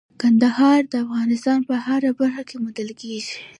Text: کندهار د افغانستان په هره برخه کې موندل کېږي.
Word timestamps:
کندهار 0.21 0.81
د 0.91 0.93
افغانستان 1.05 1.59
په 1.69 1.75
هره 1.85 2.11
برخه 2.19 2.43
کې 2.49 2.55
موندل 2.61 2.89
کېږي. 3.01 3.33